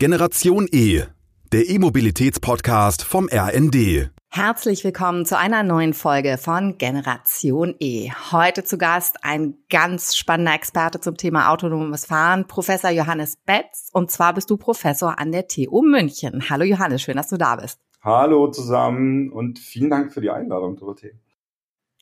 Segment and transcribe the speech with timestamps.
[0.00, 1.02] Generation E,
[1.52, 4.12] der E-Mobilitäts-Podcast vom RND.
[4.28, 8.08] Herzlich willkommen zu einer neuen Folge von Generation E.
[8.30, 13.90] Heute zu Gast ein ganz spannender Experte zum Thema autonomes Fahren, Professor Johannes Betz.
[13.92, 16.48] Und zwar bist du Professor an der TU München.
[16.48, 17.80] Hallo Johannes, schön, dass du da bist.
[18.00, 21.18] Hallo zusammen und vielen Dank für die Einladung, Dorothee.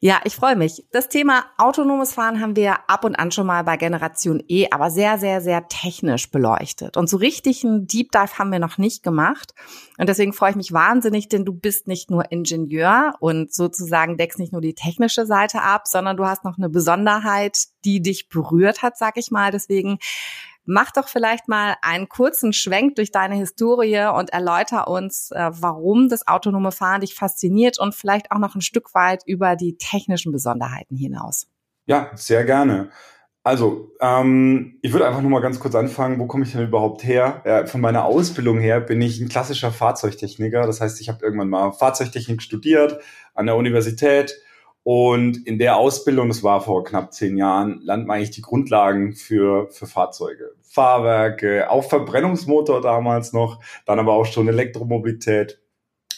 [0.00, 0.84] Ja, ich freue mich.
[0.92, 4.90] Das Thema autonomes Fahren haben wir ab und an schon mal bei Generation E, aber
[4.90, 6.98] sehr, sehr, sehr technisch beleuchtet.
[6.98, 9.54] Und so richtig einen Deep Dive haben wir noch nicht gemacht.
[9.96, 14.38] Und deswegen freue ich mich wahnsinnig, denn du bist nicht nur Ingenieur und sozusagen deckst
[14.38, 17.56] nicht nur die technische Seite ab, sondern du hast noch eine Besonderheit,
[17.86, 19.50] die dich berührt hat, sag ich mal.
[19.50, 19.96] Deswegen
[20.66, 26.08] Mach doch vielleicht mal einen kurzen Schwenk durch deine Historie und erläuter uns, äh, warum
[26.08, 30.32] das autonome Fahren dich fasziniert und vielleicht auch noch ein Stück weit über die technischen
[30.32, 31.46] Besonderheiten hinaus.
[31.86, 32.90] Ja, sehr gerne.
[33.44, 37.04] Also, ähm, ich würde einfach nur mal ganz kurz anfangen, wo komme ich denn überhaupt
[37.04, 37.42] her?
[37.46, 40.66] Ja, von meiner Ausbildung her bin ich ein klassischer Fahrzeugtechniker.
[40.66, 43.00] Das heißt, ich habe irgendwann mal Fahrzeugtechnik studiert
[43.34, 44.36] an der Universität
[44.82, 49.68] und in der Ausbildung, das war vor knapp zehn Jahren, man eigentlich die Grundlagen für,
[49.70, 50.55] für Fahrzeuge.
[50.76, 55.58] Fahrwerke, auch Verbrennungsmotor damals noch, dann aber auch schon Elektromobilität.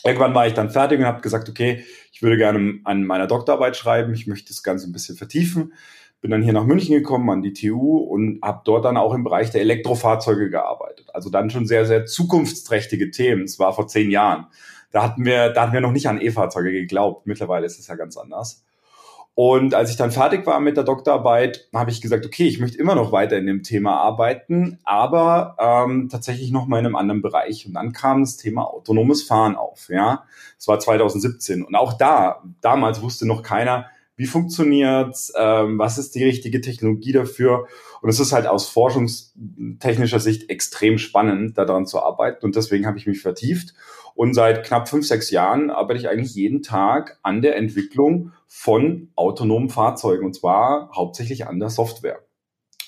[0.05, 3.77] Irgendwann war ich dann fertig und habe gesagt, okay, ich würde gerne an meiner Doktorarbeit
[3.77, 5.75] schreiben, ich möchte das Ganze ein bisschen vertiefen.
[6.21, 9.23] Bin dann hier nach München gekommen, an die TU und habe dort dann auch im
[9.23, 11.07] Bereich der Elektrofahrzeuge gearbeitet.
[11.15, 13.45] Also dann schon sehr, sehr zukunftsträchtige Themen.
[13.45, 14.47] Es war vor zehn Jahren.
[14.91, 17.29] Da hatten wir, da hatten wir noch nicht an E-Fahrzeuge geglaubt.
[17.29, 18.65] Mittlerweile ist es ja ganz anders.
[19.41, 22.77] Und als ich dann fertig war mit der Doktorarbeit, habe ich gesagt, okay, ich möchte
[22.77, 27.23] immer noch weiter in dem Thema arbeiten, aber ähm, tatsächlich noch mal in einem anderen
[27.23, 27.65] Bereich.
[27.65, 29.91] Und dann kam das Thema autonomes Fahren auf.
[29.91, 30.25] Ja,
[30.57, 31.63] das war 2017.
[31.63, 33.87] Und auch da, damals wusste noch keiner,
[34.17, 37.69] wie funktioniert's, ähm, was ist die richtige Technologie dafür.
[38.03, 42.45] Und es ist halt aus forschungstechnischer Sicht extrem spannend, daran zu arbeiten.
[42.45, 43.73] Und deswegen habe ich mich vertieft
[44.19, 49.13] und seit knapp fünf, sechs Jahren arbeite ich eigentlich jeden Tag an der Entwicklung von
[49.15, 52.21] autonomen Fahrzeugen und zwar hauptsächlich an der Software.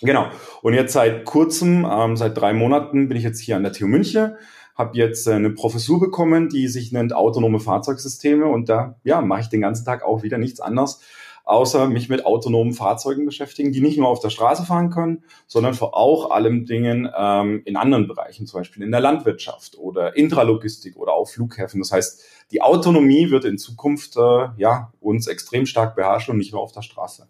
[0.01, 0.29] Genau.
[0.63, 3.87] Und jetzt seit kurzem, ähm, seit drei Monaten bin ich jetzt hier an der TU
[3.87, 4.37] München,
[4.75, 9.49] habe jetzt eine Professur bekommen, die sich nennt autonome Fahrzeugsysteme und da ja mache ich
[9.49, 11.01] den ganzen Tag auch wieder nichts anderes
[11.51, 15.75] außer mich mit autonomen Fahrzeugen beschäftigen, die nicht nur auf der Straße fahren können, sondern
[15.75, 20.97] vor auch allem Dingen ähm, in anderen Bereichen, zum Beispiel in der Landwirtschaft oder Intralogistik
[20.97, 21.81] oder auf Flughäfen.
[21.81, 26.53] Das heißt, die Autonomie wird in Zukunft äh, ja uns extrem stark beherrschen und nicht
[26.53, 27.29] nur auf der Straße.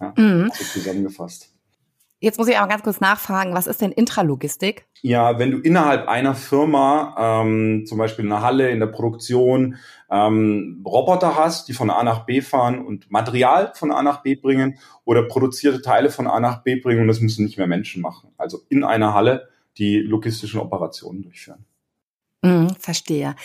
[0.00, 0.50] Ja, mhm.
[0.54, 1.57] so zusammengefasst.
[2.20, 4.86] Jetzt muss ich aber ganz kurz nachfragen, was ist denn Intralogistik?
[5.02, 9.76] Ja, wenn du innerhalb einer Firma, ähm, zum Beispiel in der Halle, in der Produktion,
[10.10, 14.34] ähm, Roboter hast, die von A nach B fahren und Material von A nach B
[14.34, 18.02] bringen oder produzierte Teile von A nach B bringen und das müssen nicht mehr Menschen
[18.02, 18.30] machen.
[18.36, 21.64] Also in einer Halle die logistischen Operationen durchführen.
[22.42, 23.36] Mm, verstehe.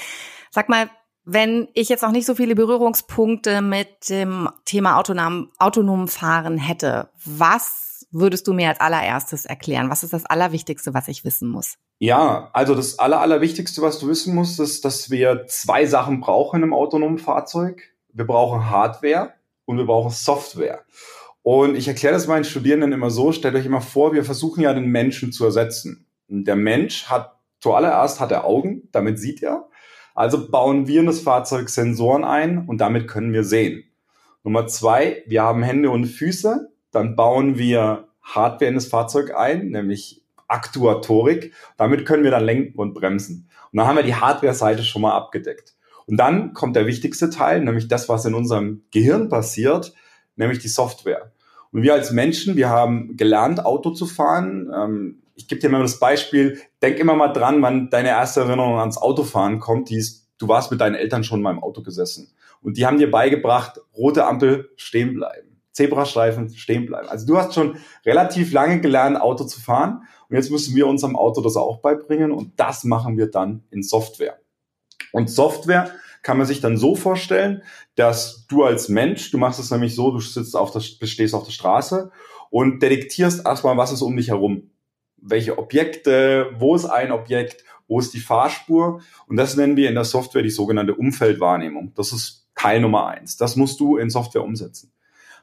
[0.50, 0.90] Sag mal,
[1.26, 7.10] wenn ich jetzt noch nicht so viele Berührungspunkte mit dem Thema autonom, autonomen Fahren hätte,
[7.24, 9.90] was würdest du mir als allererstes erklären?
[9.90, 11.76] Was ist das Allerwichtigste, was ich wissen muss?
[12.00, 16.64] Ja, also das Aller, Allerwichtigste, was du wissen musst, ist, dass wir zwei Sachen brauchen
[16.64, 17.82] einem autonomen Fahrzeug.
[18.14, 19.34] Wir brauchen Hardware
[19.66, 20.86] und wir brauchen Software.
[21.42, 24.74] Und ich erkläre das meinen Studierenden immer so, stellt euch immer vor, wir versuchen ja
[24.74, 26.08] den Menschen zu ersetzen.
[26.28, 29.68] Der Mensch hat, zuallererst hat er Augen, damit sieht er.
[30.16, 33.84] Also bauen wir in das Fahrzeug Sensoren ein und damit können wir sehen.
[34.44, 39.70] Nummer zwei, wir haben Hände und Füße, dann bauen wir Hardware in das Fahrzeug ein,
[39.70, 41.54] nämlich Aktuatorik.
[41.78, 43.50] Damit können wir dann lenken und bremsen.
[43.72, 45.74] Und dann haben wir die Hardware-Seite schon mal abgedeckt.
[46.06, 49.94] Und dann kommt der wichtigste Teil, nämlich das, was in unserem Gehirn passiert,
[50.36, 51.32] nämlich die Software.
[51.72, 54.72] Und wir als Menschen, wir haben gelernt, Auto zu fahren.
[54.76, 58.78] Ähm, ich gebe dir mal das Beispiel, denk immer mal dran, wann deine erste Erinnerung
[58.78, 62.32] ans Autofahren kommt, die ist, du warst mit deinen Eltern schon mal im Auto gesessen.
[62.62, 65.53] Und die haben dir beigebracht, rote Ampel stehen bleiben.
[65.74, 67.10] Zebrastreifen stehen bleiben.
[67.10, 71.16] Also du hast schon relativ lange gelernt, Auto zu fahren und jetzt müssen wir unserem
[71.16, 74.40] Auto das auch beibringen und das machen wir dann in Software.
[75.12, 77.64] Und Software kann man sich dann so vorstellen,
[77.96, 81.44] dass du als Mensch, du machst es nämlich so, du sitzt auf der, stehst auf
[81.44, 82.12] der Straße
[82.50, 84.72] und detektierst erstmal, was ist um dich herum.
[85.18, 89.96] Welche Objekte, wo ist ein Objekt, wo ist die Fahrspur und das nennen wir in
[89.96, 91.94] der Software die sogenannte Umfeldwahrnehmung.
[91.96, 93.38] Das ist Teil Nummer eins.
[93.38, 94.94] Das musst du in Software umsetzen.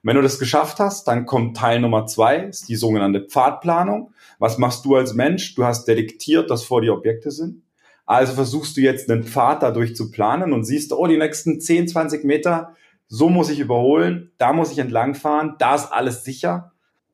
[0.03, 4.13] Wenn du das geschafft hast, dann kommt Teil Nummer zwei, ist die sogenannte Pfadplanung.
[4.39, 5.55] Was machst du als Mensch?
[5.55, 7.63] Du hast detektiert, dass vor dir Objekte sind.
[8.07, 11.89] Also versuchst du jetzt einen Pfad dadurch zu planen und siehst, oh, die nächsten 10,
[11.89, 12.75] 20 Meter,
[13.09, 16.73] so muss ich überholen, da muss ich entlangfahren, da ist alles sicher.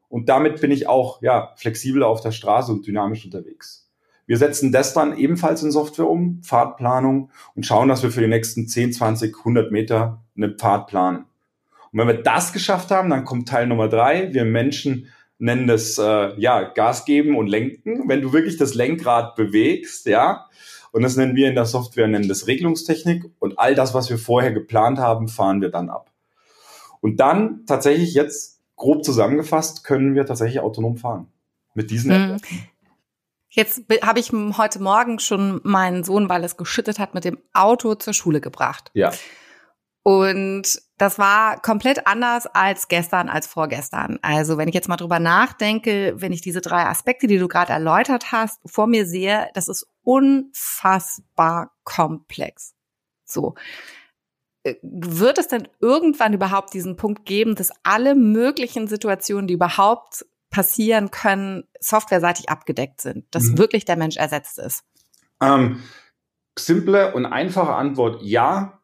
[0.09, 3.91] Und damit bin ich auch ja, flexibel auf der Straße und dynamisch unterwegs.
[4.27, 8.29] Wir setzen das dann ebenfalls in Software um, Fahrtplanung, und schauen, dass wir für die
[8.29, 11.27] nächsten 10, 20, 100 Meter eine Pfad planen.
[11.97, 14.35] Und wenn wir das geschafft haben, dann kommt Teil Nummer drei.
[14.35, 15.09] Wir Menschen
[15.39, 18.07] nennen das äh, ja Gas geben und lenken.
[18.07, 20.45] Wenn du wirklich das Lenkrad bewegst, ja,
[20.93, 24.19] und das nennen wir in der Software nennen das Regelungstechnik und all das, was wir
[24.19, 26.11] vorher geplant haben, fahren wir dann ab.
[27.01, 31.29] Und dann tatsächlich jetzt grob zusammengefasst können wir tatsächlich autonom fahren
[31.73, 32.33] mit diesen.
[32.33, 32.37] Mhm.
[33.49, 37.95] Jetzt habe ich heute Morgen schon meinen Sohn, weil es geschüttet hat, mit dem Auto
[37.95, 38.91] zur Schule gebracht.
[38.93, 39.13] Ja.
[40.03, 44.19] Und das war komplett anders als gestern, als vorgestern.
[44.23, 47.73] Also wenn ich jetzt mal drüber nachdenke, wenn ich diese drei Aspekte, die du gerade
[47.73, 52.75] erläutert hast, vor mir sehe, das ist unfassbar komplex.
[53.25, 53.55] So.
[54.63, 60.25] Äh, wird es denn irgendwann überhaupt diesen Punkt geben, dass alle möglichen Situationen, die überhaupt
[60.51, 63.59] passieren können, softwareseitig abgedeckt sind, dass mhm.
[63.59, 64.85] wirklich der Mensch ersetzt ist?
[65.43, 65.83] Ähm,
[66.59, 68.81] simple und einfache Antwort ja.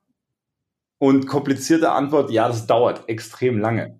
[1.03, 3.99] Und komplizierte Antwort, ja, das dauert extrem lange.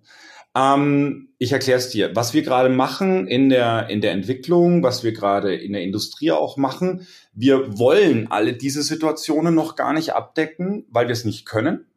[0.55, 2.15] Ähm, ich erkläre es dir.
[2.15, 6.31] Was wir gerade machen in der, in der Entwicklung, was wir gerade in der Industrie
[6.31, 11.45] auch machen, wir wollen alle diese Situationen noch gar nicht abdecken, weil wir es nicht
[11.45, 11.87] können.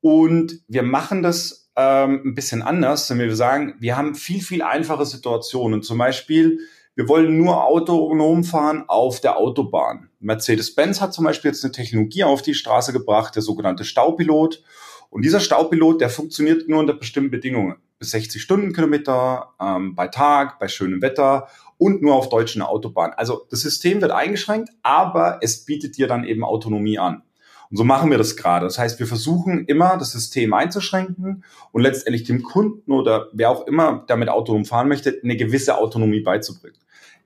[0.00, 4.62] Und wir machen das ähm, ein bisschen anders, wenn wir sagen, wir haben viel, viel
[4.62, 5.82] einfache Situationen.
[5.82, 6.60] Zum Beispiel,
[6.98, 10.08] wir wollen nur autonom fahren auf der Autobahn.
[10.18, 14.64] Mercedes-Benz hat zum Beispiel jetzt eine Technologie auf die Straße gebracht, der sogenannte Staupilot.
[15.08, 17.76] Und dieser Staupilot, der funktioniert nur unter bestimmten Bedingungen.
[18.00, 21.46] Bis 60 Stundenkilometer ähm, bei Tag, bei schönem Wetter
[21.76, 23.14] und nur auf deutschen Autobahnen.
[23.16, 27.22] Also das System wird eingeschränkt, aber es bietet dir dann eben Autonomie an.
[27.70, 28.66] Und so machen wir das gerade.
[28.66, 33.68] Das heißt, wir versuchen immer, das System einzuschränken und letztendlich dem Kunden oder wer auch
[33.68, 36.76] immer damit autonom fahren möchte, eine gewisse Autonomie beizubringen.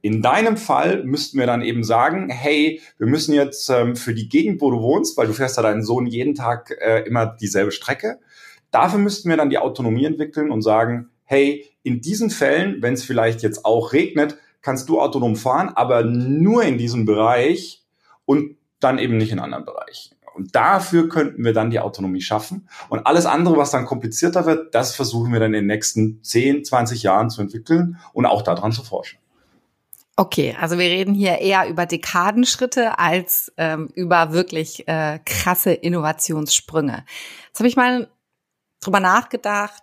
[0.02, 4.28] In deinem Fall müssten wir dann eben sagen, hey, wir müssen jetzt ähm, für die
[4.28, 7.70] Gegend, wo du wohnst, weil du fährst ja deinen Sohn jeden Tag äh, immer dieselbe
[7.70, 8.18] Strecke,
[8.72, 13.04] dafür müssten wir dann die Autonomie entwickeln und sagen, hey, in diesen Fällen, wenn es
[13.04, 17.84] vielleicht jetzt auch regnet, kannst du autonom fahren, aber nur in diesem Bereich
[18.24, 20.16] und dann eben nicht in anderen Bereichen.
[20.34, 22.68] Und dafür könnten wir dann die Autonomie schaffen.
[22.88, 26.64] Und alles andere, was dann komplizierter wird, das versuchen wir dann in den nächsten 10,
[26.64, 29.21] 20 Jahren zu entwickeln und auch daran zu forschen.
[30.16, 37.04] Okay, also wir reden hier eher über Dekadenschritte als ähm, über wirklich äh, krasse Innovationssprünge.
[37.46, 38.10] Jetzt habe ich mal
[38.80, 39.82] drüber nachgedacht,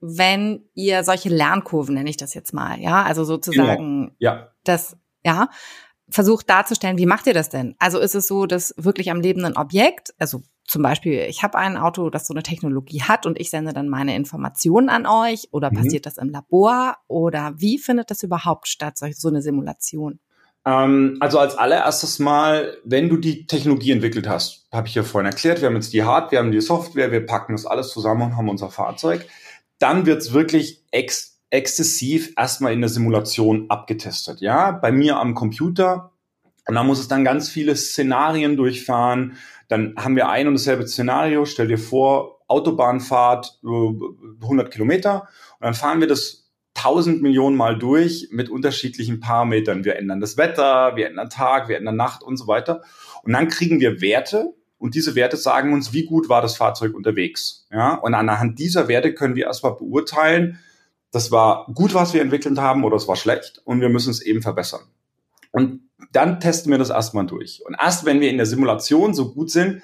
[0.00, 4.16] wenn ihr solche Lernkurven, nenne ich das jetzt mal, ja, also sozusagen genau.
[4.18, 4.52] ja.
[4.62, 5.48] das, ja,
[6.08, 7.74] versucht darzustellen, wie macht ihr das denn?
[7.78, 11.76] Also ist es so, dass wirklich am lebenden Objekt, also zum Beispiel, ich habe ein
[11.76, 15.70] Auto, das so eine Technologie hat und ich sende dann meine Informationen an euch oder
[15.70, 15.76] mhm.
[15.76, 20.20] passiert das im Labor oder wie findet das überhaupt statt, so eine Simulation?
[20.66, 25.30] Ähm, also als allererstes mal, wenn du die Technologie entwickelt hast, habe ich ja vorhin
[25.30, 28.22] erklärt, wir haben jetzt die Hardware, wir haben die Software, wir packen das alles zusammen
[28.22, 29.26] und haben unser Fahrzeug,
[29.78, 34.40] dann wird es wirklich ex exzessiv erstmal in der Simulation abgetestet.
[34.40, 36.12] Ja, bei mir am Computer.
[36.66, 39.36] Und da muss es dann ganz viele Szenarien durchfahren.
[39.68, 41.44] Dann haben wir ein und dasselbe Szenario.
[41.44, 45.28] Stell dir vor, Autobahnfahrt 100 Kilometer.
[45.58, 49.84] Und dann fahren wir das 1000 Millionen Mal durch mit unterschiedlichen Parametern.
[49.84, 52.82] Wir ändern das Wetter, wir ändern Tag, wir ändern Nacht und so weiter.
[53.22, 56.94] Und dann kriegen wir Werte, und diese Werte sagen uns, wie gut war das Fahrzeug
[56.94, 57.66] unterwegs.
[57.72, 60.58] Ja, und anhand dieser Werte können wir erstmal beurteilen,
[61.14, 64.20] das war gut, was wir entwickelt haben oder es war schlecht und wir müssen es
[64.20, 64.82] eben verbessern.
[65.52, 67.62] Und dann testen wir das erstmal durch.
[67.64, 69.82] Und erst wenn wir in der Simulation so gut sind,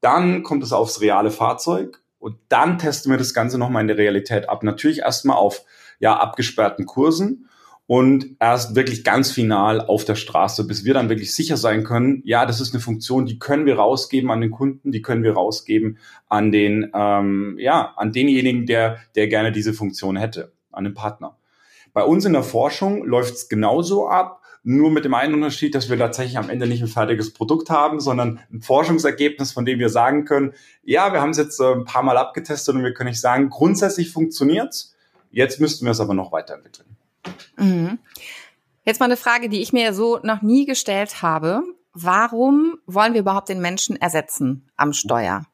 [0.00, 3.96] dann kommt es aufs reale Fahrzeug und dann testen wir das Ganze nochmal in der
[3.96, 4.64] Realität ab.
[4.64, 5.62] Natürlich erstmal auf
[6.00, 7.48] ja, abgesperrten Kursen
[7.86, 12.22] und erst wirklich ganz final auf der Straße, bis wir dann wirklich sicher sein können,
[12.24, 15.34] ja, das ist eine Funktion, die können wir rausgeben an den Kunden, die können wir
[15.34, 15.98] rausgeben
[16.28, 21.36] an den, ähm, ja, an denjenigen, der, der gerne diese Funktion hätte an den Partner.
[21.92, 25.90] Bei uns in der Forschung läuft es genauso ab, nur mit dem einen Unterschied, dass
[25.90, 29.88] wir tatsächlich am Ende nicht ein fertiges Produkt haben, sondern ein Forschungsergebnis, von dem wir
[29.88, 33.10] sagen können, ja, wir haben es jetzt äh, ein paar Mal abgetestet und wir können
[33.10, 34.94] nicht sagen, grundsätzlich funktioniert's.
[35.30, 36.96] Jetzt müssten wir es aber noch weiterentwickeln.
[37.56, 37.98] Mhm.
[38.84, 41.62] Jetzt mal eine Frage, die ich mir so noch nie gestellt habe.
[41.92, 45.44] Warum wollen wir überhaupt den Menschen ersetzen am Steuer?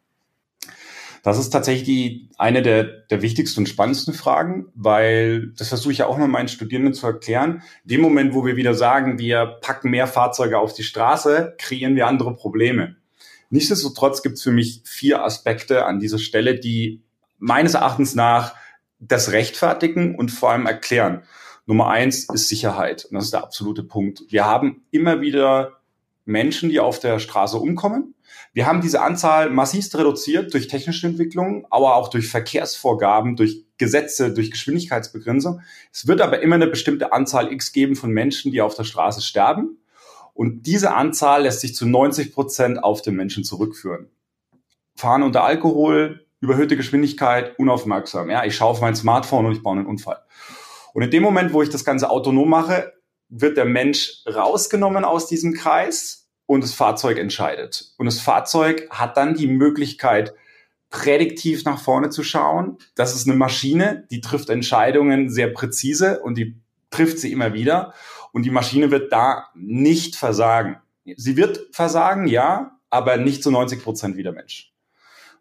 [1.22, 5.98] Das ist tatsächlich die, eine der, der wichtigsten und spannendsten Fragen, weil das versuche ich
[5.98, 7.62] ja auch mal meinen Studierenden zu erklären.
[7.84, 12.06] Dem Moment, wo wir wieder sagen, wir packen mehr Fahrzeuge auf die Straße, kreieren wir
[12.06, 12.96] andere Probleme.
[13.50, 17.02] Nichtsdestotrotz gibt es für mich vier Aspekte an dieser Stelle, die
[17.38, 18.54] meines Erachtens nach
[19.00, 21.22] das rechtfertigen und vor allem erklären.
[21.66, 23.04] Nummer eins ist Sicherheit.
[23.06, 24.22] Und das ist der absolute Punkt.
[24.28, 25.80] Wir haben immer wieder
[26.24, 28.14] Menschen, die auf der Straße umkommen.
[28.52, 34.32] Wir haben diese Anzahl massivst reduziert durch technische Entwicklungen, aber auch durch Verkehrsvorgaben, durch Gesetze,
[34.32, 35.60] durch Geschwindigkeitsbegrenzung.
[35.92, 39.20] Es wird aber immer eine bestimmte Anzahl X geben von Menschen, die auf der Straße
[39.20, 39.78] sterben.
[40.34, 44.10] Und diese Anzahl lässt sich zu 90 Prozent auf den Menschen zurückführen.
[44.94, 48.30] Fahren unter Alkohol, überhöhte Geschwindigkeit, unaufmerksam.
[48.30, 50.18] Ja, ich schaue auf mein Smartphone und ich baue einen Unfall.
[50.94, 52.92] Und in dem Moment, wo ich das Ganze autonom mache,
[53.28, 57.92] wird der Mensch rausgenommen aus diesem Kreis und das Fahrzeug entscheidet.
[57.98, 60.32] Und das Fahrzeug hat dann die Möglichkeit,
[60.88, 62.78] prädiktiv nach vorne zu schauen.
[62.94, 66.56] Das ist eine Maschine, die trifft Entscheidungen sehr präzise und die
[66.90, 67.92] trifft sie immer wieder.
[68.32, 70.78] Und die Maschine wird da nicht versagen.
[71.16, 74.72] Sie wird versagen, ja, aber nicht zu 90 Prozent wie der Mensch.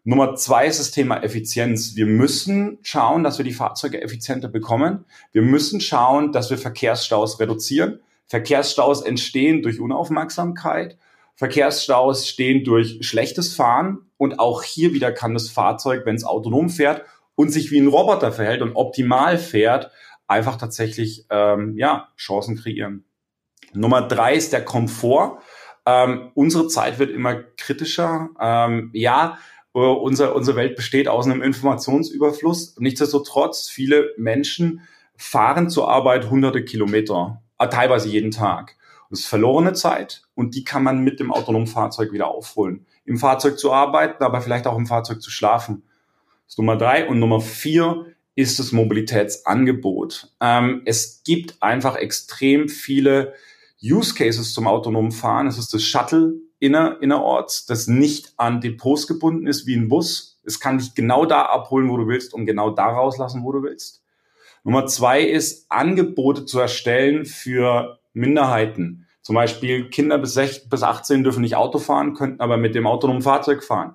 [0.04, 1.96] Nummer zwei ist das Thema Effizienz.
[1.96, 5.06] Wir müssen schauen, dass wir die Fahrzeuge effizienter bekommen.
[5.32, 7.97] Wir müssen schauen, dass wir Verkehrsstaus reduzieren.
[8.28, 10.98] Verkehrsstaus entstehen durch Unaufmerksamkeit.
[11.34, 14.10] Verkehrsstaus stehen durch schlechtes Fahren.
[14.16, 17.04] Und auch hier wieder kann das Fahrzeug, wenn es autonom fährt
[17.34, 19.90] und sich wie ein Roboter verhält und optimal fährt,
[20.26, 23.04] einfach tatsächlich ähm, ja, Chancen kreieren.
[23.72, 25.40] Nummer drei ist der Komfort.
[25.86, 28.30] Ähm, unsere Zeit wird immer kritischer.
[28.40, 29.38] Ähm, ja,
[29.74, 32.76] äh, unser, unsere Welt besteht aus einem Informationsüberfluss.
[32.78, 34.82] Nichtsdestotrotz, viele Menschen
[35.16, 38.76] fahren zur Arbeit hunderte Kilometer, teilweise jeden Tag.
[39.10, 42.86] Das ist verlorene Zeit und die kann man mit dem autonomen Fahrzeug wieder aufholen.
[43.04, 45.82] Im Fahrzeug zu arbeiten, aber vielleicht auch im Fahrzeug zu schlafen.
[46.44, 47.08] Das ist Nummer drei.
[47.08, 50.32] Und Nummer vier ist das Mobilitätsangebot.
[50.40, 53.34] Ähm, es gibt einfach extrem viele
[53.82, 55.46] Use Cases zum autonomen Fahren.
[55.46, 60.38] Es ist das Shuttle inner, innerorts, das nicht an Depots gebunden ist wie ein Bus.
[60.44, 63.62] Es kann dich genau da abholen, wo du willst und genau da rauslassen, wo du
[63.62, 64.02] willst.
[64.64, 69.06] Nummer zwei ist, Angebote zu erstellen für Minderheiten.
[69.22, 72.86] Zum Beispiel Kinder bis, 16, bis 18 dürfen nicht Auto fahren, könnten aber mit dem
[72.86, 73.94] autonomen Fahrzeug fahren.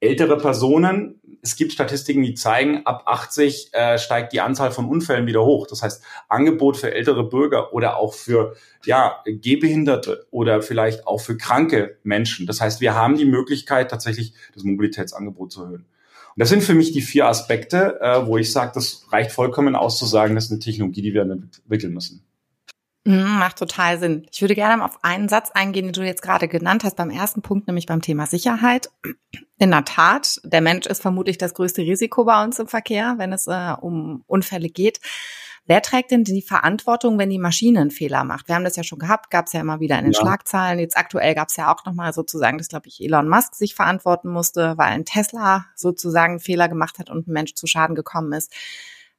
[0.00, 5.26] Ältere Personen es gibt Statistiken, die zeigen, ab 80 äh, steigt die Anzahl von Unfällen
[5.26, 5.66] wieder hoch.
[5.66, 8.56] Das heißt, Angebot für ältere Bürger oder auch für
[8.86, 12.46] ja, Gehbehinderte oder vielleicht auch für kranke Menschen.
[12.46, 15.86] Das heißt, wir haben die Möglichkeit, tatsächlich das Mobilitätsangebot zu erhöhen.
[16.36, 19.76] Und das sind für mich die vier Aspekte, äh, wo ich sage, das reicht vollkommen
[19.76, 22.24] aus zu sagen, das ist eine Technologie, die wir entwickeln müssen.
[23.06, 24.26] Mhm, macht total Sinn.
[24.32, 27.42] Ich würde gerne auf einen Satz eingehen, den du jetzt gerade genannt hast, beim ersten
[27.42, 28.90] Punkt, nämlich beim Thema Sicherheit.
[29.58, 33.32] In der Tat, der Mensch ist vermutlich das größte Risiko bei uns im Verkehr, wenn
[33.32, 35.00] es äh, um Unfälle geht.
[35.66, 38.48] Wer trägt denn die Verantwortung, wenn die Maschine einen Fehler macht?
[38.48, 40.20] Wir haben das ja schon gehabt, gab es ja immer wieder in den ja.
[40.20, 40.78] Schlagzeilen.
[40.78, 44.28] Jetzt aktuell gab es ja auch nochmal sozusagen, dass, glaube ich, Elon Musk sich verantworten
[44.28, 48.32] musste, weil ein Tesla sozusagen einen Fehler gemacht hat und ein Mensch zu Schaden gekommen
[48.34, 48.52] ist.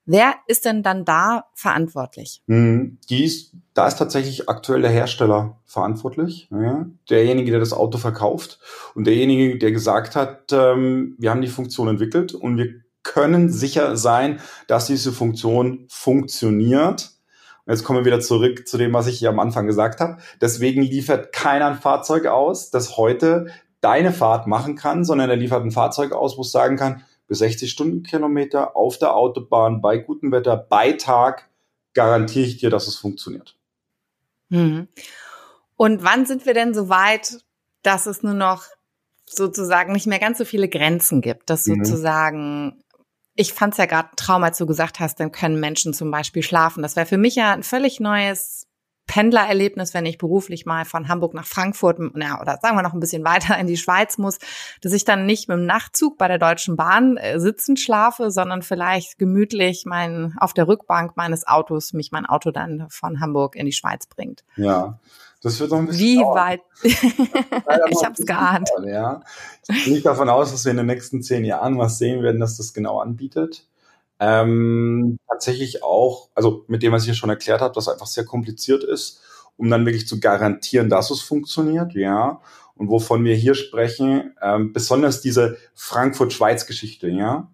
[0.08, 2.44] Wer ist denn dann da verantwortlich?
[2.48, 6.48] Hm, die ist, da ist tatsächlich aktuell der Hersteller verantwortlich.
[6.52, 6.86] Ja?
[7.10, 8.60] Derjenige, der das Auto verkauft
[8.94, 13.96] und derjenige, der gesagt hat, ähm, wir haben die Funktion entwickelt und wir können sicher
[13.96, 17.12] sein, dass diese Funktion funktioniert.
[17.66, 20.18] Und jetzt kommen wir wieder zurück zu dem, was ich hier am Anfang gesagt habe.
[20.42, 23.48] Deswegen liefert keiner ein Fahrzeug aus, das heute
[23.80, 27.40] deine Fahrt machen kann, sondern er liefert ein Fahrzeug aus, wo es sagen kann, bis
[27.40, 31.50] 60 Stundenkilometer auf der Autobahn bei gutem Wetter, bei Tag,
[31.94, 33.56] garantiere ich dir, dass es funktioniert.
[34.50, 34.88] Mhm.
[35.78, 37.40] Und wann sind wir denn so weit,
[37.84, 38.66] dass es nur noch
[39.26, 41.84] sozusagen nicht mehr ganz so viele Grenzen gibt, dass mhm.
[41.84, 42.84] sozusagen
[43.36, 46.10] ich fand es ja gerade ein Traum, als du gesagt hast, dann können Menschen zum
[46.10, 46.82] Beispiel schlafen.
[46.82, 48.68] Das wäre für mich ja ein völlig neues
[49.08, 53.00] Pendlererlebnis, wenn ich beruflich mal von Hamburg nach Frankfurt ja, oder sagen wir noch ein
[53.00, 54.40] bisschen weiter in die Schweiz muss,
[54.82, 58.64] dass ich dann nicht mit dem Nachtzug bei der Deutschen Bahn äh, sitzend schlafe, sondern
[58.64, 63.66] vielleicht gemütlich mein, auf der Rückbank meines Autos mich mein Auto dann von Hamburg in
[63.66, 64.44] die Schweiz bringt.
[64.56, 65.00] Ja,
[65.46, 66.04] das wird noch ein bisschen.
[66.04, 66.36] Wie dauern.
[66.36, 66.62] weit?
[66.84, 68.68] ich habe es geahnt.
[68.84, 69.22] ja.
[69.70, 72.58] Ich gehe davon aus, dass wir in den nächsten zehn Jahren was sehen werden, dass
[72.58, 73.68] das genau anbietet.
[74.20, 78.26] Ähm, tatsächlich auch, also mit dem, was ich hier schon erklärt habe, dass einfach sehr
[78.26, 79.22] kompliziert ist,
[79.56, 82.42] um dann wirklich zu garantieren, dass es funktioniert, ja.
[82.74, 87.52] Und wovon wir hier sprechen, ähm, besonders diese Frankfurt-Schweiz-Geschichte, ja.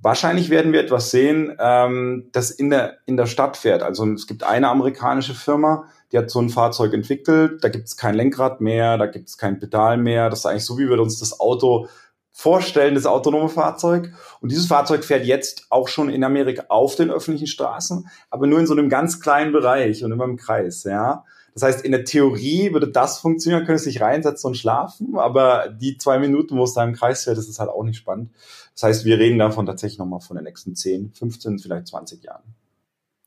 [0.00, 3.82] Wahrscheinlich werden wir etwas sehen, ähm, das in der, in der Stadt fährt.
[3.82, 7.96] Also es gibt eine amerikanische Firma, die hat so ein Fahrzeug entwickelt, da gibt es
[7.96, 10.30] kein Lenkrad mehr, da gibt es kein Pedal mehr.
[10.30, 11.88] Das ist eigentlich so, wie wir uns das Auto
[12.32, 14.12] vorstellen, das autonome Fahrzeug.
[14.40, 18.60] Und dieses Fahrzeug fährt jetzt auch schon in Amerika auf den öffentlichen Straßen, aber nur
[18.60, 21.24] in so einem ganz kleinen Bereich und immer im Kreis, ja.
[21.54, 25.68] Das heißt, in der Theorie würde das funktionieren, könnte es sich reinsetzen und schlafen, aber
[25.68, 28.30] die zwei Minuten, wo es da im Kreis fährt, das ist halt auch nicht spannend.
[28.74, 32.42] Das heißt, wir reden davon tatsächlich nochmal von den nächsten 10, 15, vielleicht 20 Jahren.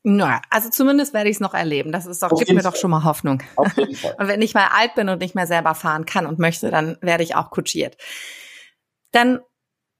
[0.02, 1.92] Na, also zumindest werde ich es noch erleben.
[1.92, 2.72] Das ist doch, gibt mir Fall.
[2.72, 3.42] doch schon mal Hoffnung.
[3.56, 4.16] Auf jeden Fall.
[4.18, 6.96] Und wenn ich mal alt bin und nicht mehr selber fahren kann und möchte, dann
[7.02, 7.96] werde ich auch kutschiert.
[9.12, 9.40] Dann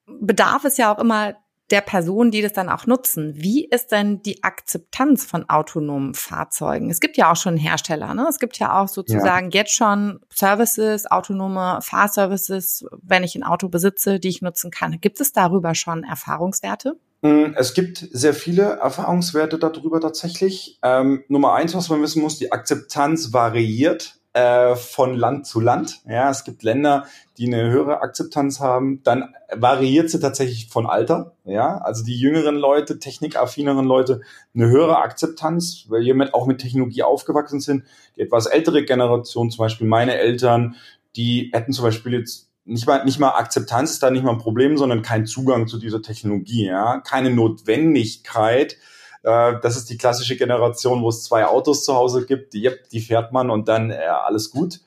[0.06, 1.36] bedarf es ja auch immer
[1.70, 3.34] der Personen, die das dann auch nutzen.
[3.36, 6.90] Wie ist denn die Akzeptanz von autonomen Fahrzeugen?
[6.90, 8.26] Es gibt ja auch schon Hersteller, ne?
[8.28, 9.60] Es gibt ja auch sozusagen ja.
[9.60, 15.00] jetzt schon Services, autonome Fahrservices, wenn ich ein Auto besitze, die ich nutzen kann.
[15.00, 16.96] Gibt es darüber schon Erfahrungswerte?
[17.22, 20.78] Mm, es gibt sehr viele Erfahrungswerte darüber tatsächlich.
[20.82, 26.00] Ähm, Nummer eins, was man wissen muss, die Akzeptanz variiert äh, von Land zu Land.
[26.08, 29.02] Ja, es gibt Länder, die eine höhere Akzeptanz haben.
[29.02, 31.32] Dann variiert sie tatsächlich von Alter.
[31.44, 34.22] Ja, also die jüngeren Leute, technikaffineren Leute,
[34.54, 37.84] eine höhere Akzeptanz, weil die mit, auch mit Technologie aufgewachsen sind.
[38.16, 40.76] Die etwas ältere Generation, zum Beispiel meine Eltern,
[41.16, 44.38] die hätten zum Beispiel jetzt nicht mal, nicht mal Akzeptanz ist da nicht mal ein
[44.38, 48.76] Problem, sondern kein Zugang zu dieser Technologie, ja, keine Notwendigkeit,
[49.22, 53.00] äh, das ist die klassische Generation, wo es zwei Autos zu Hause gibt, die, die
[53.00, 54.80] fährt man und dann äh, alles gut.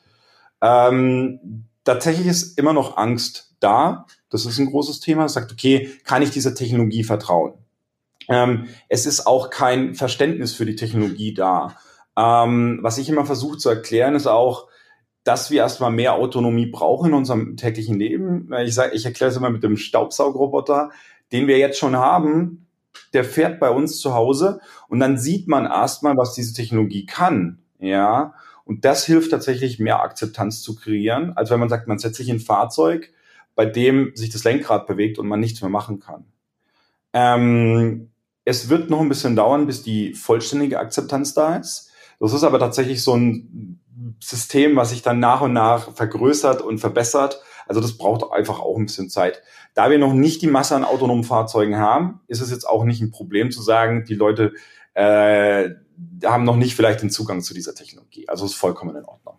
[0.61, 4.05] Ähm, tatsächlich ist immer noch Angst da.
[4.29, 5.29] Das ist ein großes Thema.
[5.29, 7.53] Sagt, okay, kann ich dieser Technologie vertrauen?
[8.29, 11.77] Ähm, es ist auch kein Verständnis für die Technologie da.
[12.17, 14.67] Ähm, was ich immer versuche zu erklären, ist auch,
[15.23, 18.49] dass wir erstmal mehr Autonomie brauchen in unserem täglichen Leben.
[18.65, 20.91] Ich ich erkläre es immer mit dem Staubsaugroboter,
[21.31, 22.67] den wir jetzt schon haben,
[23.13, 27.59] der fährt bei uns zu Hause und dann sieht man erstmal, was diese Technologie kann.
[27.79, 28.33] Ja,
[28.65, 32.29] und das hilft tatsächlich, mehr Akzeptanz zu kreieren, als wenn man sagt, man setzt sich
[32.29, 33.11] in ein Fahrzeug,
[33.55, 36.25] bei dem sich das Lenkrad bewegt und man nichts mehr machen kann.
[37.11, 38.09] Ähm,
[38.45, 41.91] es wird noch ein bisschen dauern, bis die vollständige Akzeptanz da ist.
[42.19, 43.79] Das ist aber tatsächlich so ein
[44.19, 47.41] System, was sich dann nach und nach vergrößert und verbessert.
[47.67, 49.41] Also das braucht einfach auch ein bisschen Zeit.
[49.73, 53.01] Da wir noch nicht die Masse an autonomen Fahrzeugen haben, ist es jetzt auch nicht
[53.01, 54.53] ein Problem zu sagen, die Leute
[54.93, 55.69] äh,
[56.25, 58.27] haben noch nicht vielleicht den Zugang zu dieser Technologie.
[58.27, 59.37] Also ist vollkommen in Ordnung.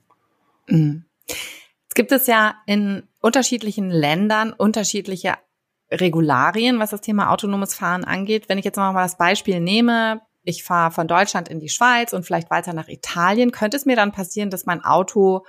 [0.68, 1.04] Mhm.
[1.26, 5.34] Es gibt es ja in unterschiedlichen Ländern unterschiedliche
[5.90, 8.48] Regularien, was das Thema autonomes Fahren angeht.
[8.48, 12.24] Wenn ich jetzt mal das Beispiel nehme, ich fahre von Deutschland in die Schweiz und
[12.24, 15.44] vielleicht weiter nach Italien, könnte es mir dann passieren, dass mein Auto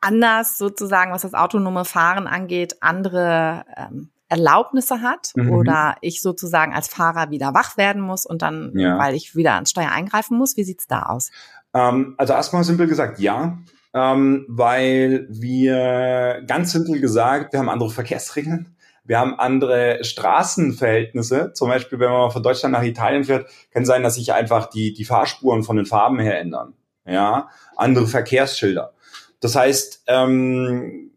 [0.00, 5.52] anders sozusagen, was das autonome Fahren angeht, andere ähm, Erlaubnisse hat mhm.
[5.52, 8.98] oder ich sozusagen als Fahrer wieder wach werden muss und dann, ja.
[8.98, 10.56] weil ich wieder ans Steuer eingreifen muss.
[10.56, 11.30] Wie sieht's da aus?
[11.74, 13.58] Ähm, also erstmal simpel gesagt, ja.
[13.94, 18.76] Ähm, weil wir ganz simpel gesagt, wir haben andere Verkehrsregeln.
[19.08, 21.52] Wir haben andere Straßenverhältnisse.
[21.54, 24.92] Zum Beispiel, wenn man von Deutschland nach Italien fährt, kann sein, dass sich einfach die,
[24.92, 26.74] die Fahrspuren von den Farben her ändern.
[27.06, 28.92] Ja, andere Verkehrsschilder.
[29.40, 31.10] Das heißt, ähm,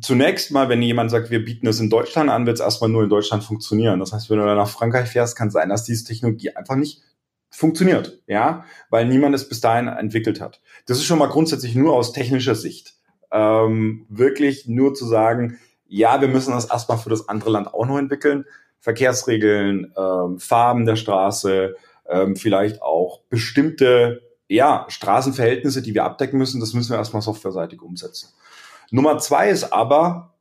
[0.00, 3.04] zunächst mal, wenn jemand sagt, wir bieten es in Deutschland an, wird es erstmal nur
[3.04, 4.00] in Deutschland funktionieren.
[4.00, 7.02] Das heißt, wenn du dann nach Frankreich fährst, kann sein, dass diese Technologie einfach nicht
[7.50, 10.60] funktioniert, ja, weil niemand es bis dahin entwickelt hat.
[10.86, 12.94] Das ist schon mal grundsätzlich nur aus technischer Sicht.
[13.30, 17.86] Ähm, wirklich nur zu sagen, ja, wir müssen das erstmal für das andere Land auch
[17.86, 18.44] noch entwickeln.
[18.80, 21.74] Verkehrsregeln, ähm, Farben der Straße,
[22.08, 27.82] ähm, vielleicht auch bestimmte ja, Straßenverhältnisse, die wir abdecken müssen, das müssen wir erstmal softwareseitig
[27.82, 28.30] umsetzen.
[28.90, 30.34] Nummer zwei ist aber,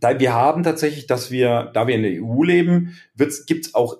[0.00, 2.96] da wir haben tatsächlich, dass wir, da wir in der EU leben,
[3.46, 3.98] gibt es auch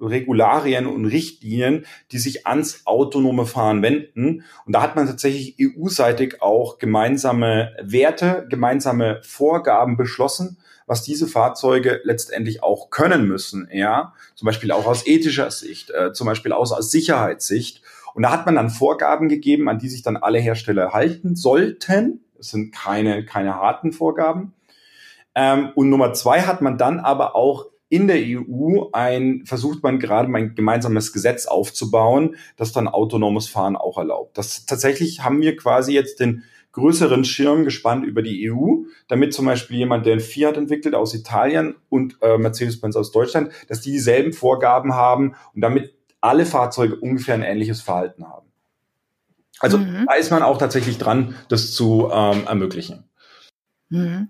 [0.00, 4.44] EU-Regularien und Richtlinien, die sich ans autonome Fahren wenden.
[4.66, 12.00] Und da hat man tatsächlich EU-seitig auch gemeinsame Werte, gemeinsame Vorgaben beschlossen, was diese Fahrzeuge
[12.04, 13.68] letztendlich auch können müssen.
[13.72, 17.82] Ja, zum Beispiel auch aus ethischer Sicht, äh, zum Beispiel auch aus Sicherheitssicht.
[18.14, 22.24] Und da hat man dann Vorgaben gegeben, an die sich dann alle Hersteller halten sollten.
[22.38, 24.54] Es sind keine, keine harten Vorgaben.
[25.34, 29.98] Ähm, und Nummer zwei hat man dann aber auch in der EU ein, versucht man
[29.98, 34.36] gerade ein gemeinsames Gesetz aufzubauen, das dann autonomes Fahren auch erlaubt.
[34.36, 39.46] Das tatsächlich haben wir quasi jetzt den größeren Schirm gespannt über die EU, damit zum
[39.46, 43.90] Beispiel jemand, der ein Fiat entwickelt aus Italien und äh, Mercedes-Benz aus Deutschland, dass die
[43.90, 48.48] dieselben Vorgaben haben und damit alle Fahrzeuge ungefähr ein ähnliches Verhalten haben.
[49.60, 50.04] Also mhm.
[50.06, 53.04] da ist man auch tatsächlich dran, das zu ähm, ermöglichen.
[53.88, 54.28] Mhm.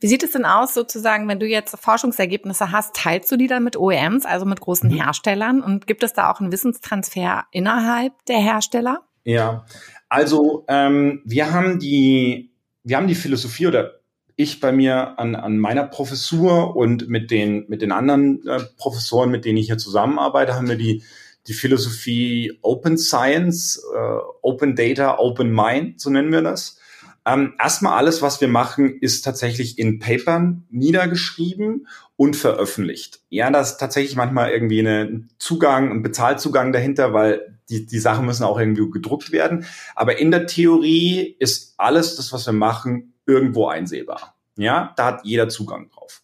[0.00, 3.62] Wie sieht es denn aus, sozusagen, wenn du jetzt Forschungsergebnisse hast, teilst du die dann
[3.62, 4.94] mit OEMs, also mit großen mhm.
[4.94, 5.62] Herstellern?
[5.62, 9.02] Und gibt es da auch einen Wissenstransfer innerhalb der Hersteller?
[9.24, 9.66] Ja,
[10.08, 12.50] also ähm, wir haben die,
[12.82, 14.00] wir haben die Philosophie oder
[14.36, 19.30] ich bei mir an, an meiner Professur und mit den, mit den anderen äh, Professoren,
[19.30, 21.02] mit denen ich hier zusammenarbeite, haben wir die,
[21.46, 26.79] die Philosophie Open Science, äh, Open Data, Open Mind, so nennen wir das.
[27.26, 33.20] Ähm, erstmal alles, was wir machen, ist tatsächlich in Papern niedergeschrieben und veröffentlicht.
[33.28, 38.26] Ja, da ist tatsächlich manchmal irgendwie ein Zugang, ein Bezahlzugang dahinter, weil die, die Sachen
[38.26, 39.66] müssen auch irgendwie gedruckt werden.
[39.94, 44.34] Aber in der Theorie ist alles das, was wir machen, irgendwo einsehbar.
[44.56, 46.22] Ja, da hat jeder Zugang drauf.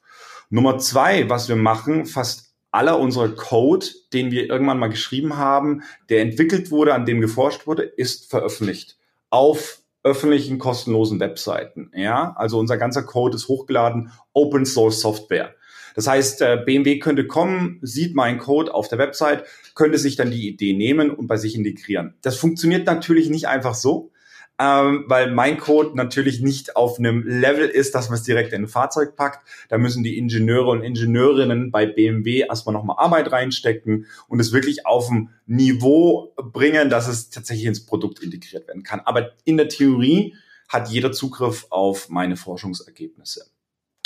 [0.50, 5.82] Nummer zwei, was wir machen, fast aller unserer Code, den wir irgendwann mal geschrieben haben,
[6.08, 8.98] der entwickelt wurde, an dem geforscht wurde, ist veröffentlicht
[9.30, 11.90] auf öffentlichen kostenlosen Webseiten.
[11.94, 15.54] Ja, also unser ganzer Code ist hochgeladen, Open Source Software.
[15.96, 20.30] Das heißt, äh, BMW könnte kommen, sieht meinen Code auf der Website, könnte sich dann
[20.30, 22.14] die Idee nehmen und bei sich integrieren.
[22.22, 24.12] Das funktioniert natürlich nicht einfach so,
[24.58, 28.64] ähm, weil mein Code natürlich nicht auf einem Level ist, dass man es direkt in
[28.64, 29.46] ein Fahrzeug packt.
[29.68, 34.86] Da müssen die Ingenieure und Ingenieurinnen bei BMW erstmal nochmal Arbeit reinstecken und es wirklich
[34.86, 39.00] auf ein Niveau bringen, dass es tatsächlich ins Produkt integriert werden kann.
[39.00, 40.34] Aber in der Theorie
[40.68, 43.46] hat jeder Zugriff auf meine Forschungsergebnisse.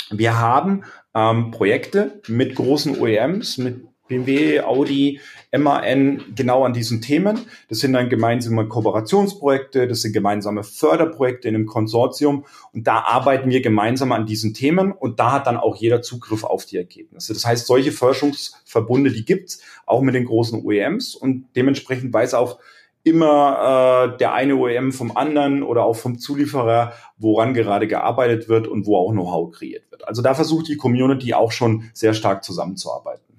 [0.09, 0.83] Wir haben
[1.15, 5.21] ähm, Projekte mit großen OEMs, mit BMW, Audi,
[5.57, 7.39] MAN genau an diesen Themen.
[7.69, 13.49] Das sind dann gemeinsame Kooperationsprojekte, das sind gemeinsame Förderprojekte in einem Konsortium und da arbeiten
[13.49, 17.33] wir gemeinsam an diesen Themen und da hat dann auch jeder Zugriff auf die Ergebnisse.
[17.33, 22.59] Das heißt, solche Forschungsverbunde, die gibt's auch mit den großen OEMs und dementsprechend weiß auch
[23.03, 28.67] immer äh, der eine OEM vom anderen oder auch vom Zulieferer, woran gerade gearbeitet wird
[28.67, 30.07] und wo auch Know-how kreiert wird.
[30.07, 33.30] Also da versucht die Community auch schon sehr stark zusammenzuarbeiten.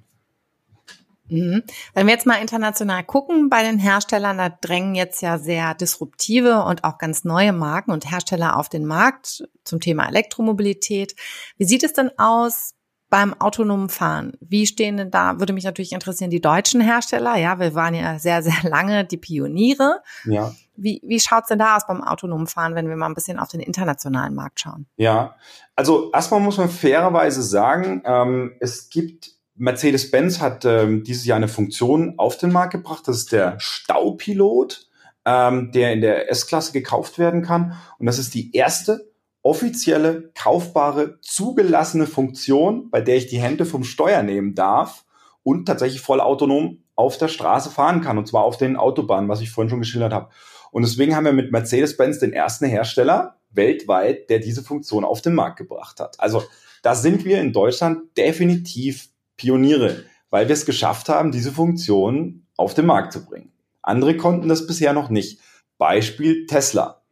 [1.33, 1.63] Mhm.
[1.95, 6.63] Wenn wir jetzt mal international gucken bei den Herstellern, da drängen jetzt ja sehr disruptive
[6.65, 11.17] und auch ganz neue Marken und Hersteller auf den Markt zum Thema Elektromobilität.
[11.57, 12.75] Wie sieht es denn aus
[13.09, 14.33] beim autonomen Fahren?
[14.41, 17.37] Wie stehen denn da, würde mich natürlich interessieren, die deutschen Hersteller.
[17.37, 20.03] Ja, wir waren ja sehr, sehr lange die Pioniere.
[20.25, 20.53] Ja.
[20.77, 23.49] Wie, wie schaut's denn da aus beim autonomen Fahren, wenn wir mal ein bisschen auf
[23.49, 24.87] den internationalen Markt schauen?
[24.97, 25.37] Ja,
[25.77, 31.47] also erstmal muss man fairerweise sagen, ähm, es gibt Mercedes-Benz hat ähm, dieses Jahr eine
[31.47, 33.07] Funktion auf den Markt gebracht.
[33.07, 34.89] Das ist der Staupilot,
[35.25, 37.79] ähm, der in der S-Klasse gekauft werden kann.
[38.01, 43.85] Und das ist die erste offizielle, kaufbare, zugelassene Funktion, bei der ich die Hände vom
[43.85, 45.05] Steuer nehmen darf
[45.45, 48.19] und tatsächlich voll autonom auf der Straße fahren kann.
[48.19, 50.31] Und zwar auf den Autobahnen, was ich vorhin schon geschildert habe.
[50.73, 55.35] Und deswegen haben wir mit Mercedes-Benz den ersten Hersteller weltweit, der diese Funktion auf den
[55.35, 56.19] Markt gebracht hat.
[56.19, 56.43] Also
[56.83, 62.75] da sind wir in Deutschland definitiv Pioniere, weil wir es geschafft haben, diese Funktion auf
[62.75, 63.53] den Markt zu bringen.
[63.83, 65.41] Andere konnten das bisher noch nicht.
[65.79, 67.03] Beispiel Tesla.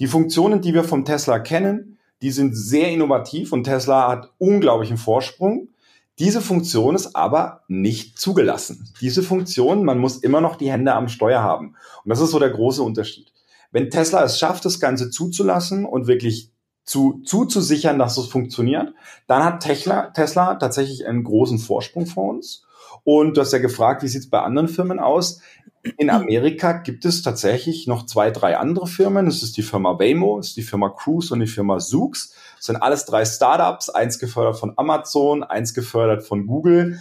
[0.00, 4.96] Die Funktionen, die wir vom Tesla kennen, die sind sehr innovativ und Tesla hat unglaublichen
[4.96, 5.68] Vorsprung.
[6.18, 8.92] Diese Funktion ist aber nicht zugelassen.
[9.00, 11.76] Diese Funktion, man muss immer noch die Hände am Steuer haben.
[12.04, 13.32] Und das ist so der große Unterschied.
[13.70, 16.50] Wenn Tesla es schafft, das Ganze zuzulassen und wirklich
[16.88, 18.94] zu, zuzusichern, dass es funktioniert.
[19.26, 22.64] Dann hat Tesla, Tesla tatsächlich einen großen Vorsprung vor uns.
[23.04, 25.40] Und du hast ja gefragt, wie sieht es bei anderen Firmen aus?
[25.98, 29.26] In Amerika gibt es tatsächlich noch zwei, drei andere Firmen.
[29.26, 32.34] Das ist die Firma Waymo, das ist die Firma Cruise und die Firma Zoox.
[32.56, 37.00] Das sind alles drei Startups, eins gefördert von Amazon, eins gefördert von Google.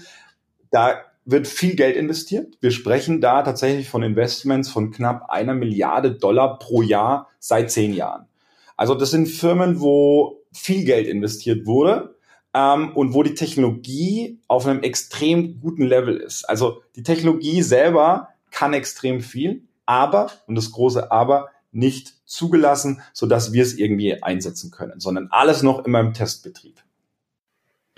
[0.70, 2.58] Da wird viel Geld investiert.
[2.60, 7.94] Wir sprechen da tatsächlich von Investments von knapp einer Milliarde Dollar pro Jahr seit zehn
[7.94, 8.28] Jahren.
[8.78, 12.16] Also das sind Firmen, wo viel Geld investiert wurde
[12.54, 16.46] ähm, und wo die Technologie auf einem extrem guten Level ist.
[16.46, 23.54] Also die Technologie selber kann extrem viel, aber, und das große Aber, nicht zugelassen, sodass
[23.54, 26.82] wir es irgendwie einsetzen können, sondern alles noch immer im Testbetrieb.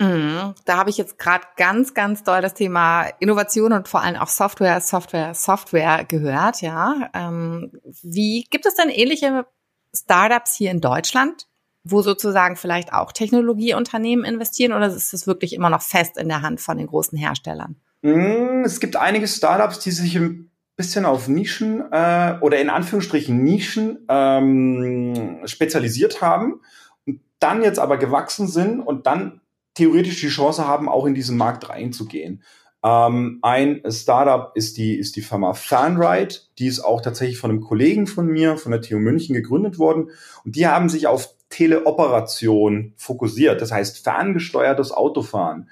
[0.00, 0.54] Mhm.
[0.64, 4.28] Da habe ich jetzt gerade ganz, ganz doll das Thema Innovation und vor allem auch
[4.28, 6.62] Software, Software, Software gehört.
[6.62, 9.46] Ja, ähm, wie gibt es denn ähnliche
[9.94, 11.46] Startups hier in Deutschland,
[11.84, 16.42] wo sozusagen vielleicht auch Technologieunternehmen investieren oder ist es wirklich immer noch fest in der
[16.42, 17.76] Hand von den großen Herstellern?
[18.02, 23.42] Mm, es gibt einige Startups, die sich ein bisschen auf Nischen äh, oder in Anführungsstrichen
[23.42, 26.60] Nischen ähm, spezialisiert haben
[27.06, 29.40] und dann jetzt aber gewachsen sind und dann
[29.74, 32.42] theoretisch die Chance haben, auch in diesen Markt reinzugehen.
[32.82, 36.34] Ähm, ein Startup ist die, ist die Firma Fanride.
[36.58, 40.10] Die ist auch tatsächlich von einem Kollegen von mir, von der TU München gegründet worden.
[40.44, 43.60] Und die haben sich auf Teleoperation fokussiert.
[43.60, 45.68] Das heißt, ferngesteuertes Autofahren.